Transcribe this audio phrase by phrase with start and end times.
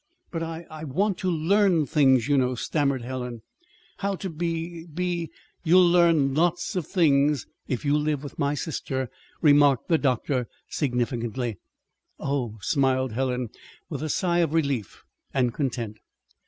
[0.31, 3.43] "But I I want to to learn things, you know," stammered Helen;
[3.97, 5.29] "how to be be"
[5.63, 9.11] "You'll learn lots of things, if you live with my sister,"
[9.43, 11.59] remarked the doctor significantly.
[12.19, 13.49] "Oh!" smiled Helen,
[13.91, 15.03] with a sigh of relief
[15.35, 15.99] and content.